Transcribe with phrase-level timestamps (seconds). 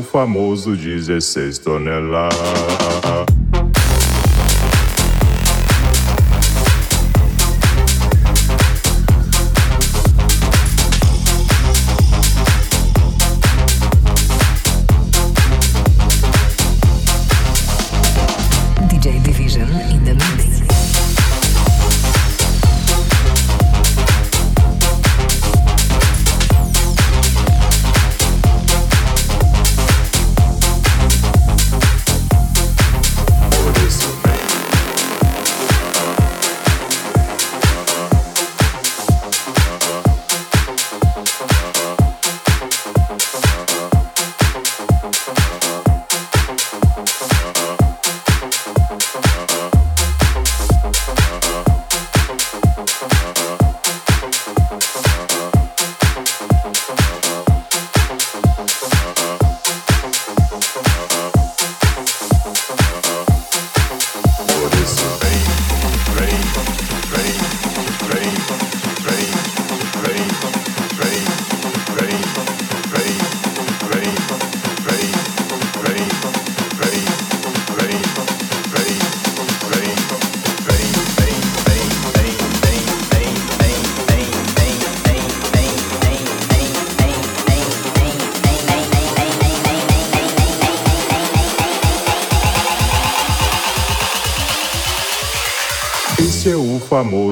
[0.00, 3.35] Famoso 16 toneladas.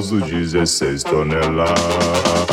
[0.05, 2.44] Famoso 16 toneladas.